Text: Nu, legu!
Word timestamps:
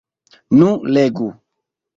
Nu, 0.61 0.71
legu! 0.97 1.31